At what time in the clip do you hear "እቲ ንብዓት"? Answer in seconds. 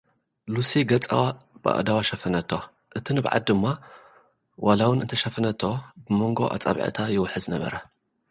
2.97-3.43